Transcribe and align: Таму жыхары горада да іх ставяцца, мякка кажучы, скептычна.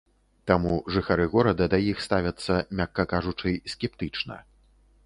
Таму 0.51 0.71
жыхары 0.95 1.27
горада 1.35 1.67
да 1.75 1.79
іх 1.91 2.01
ставяцца, 2.07 2.53
мякка 2.81 3.03
кажучы, 3.13 3.49
скептычна. 3.77 4.45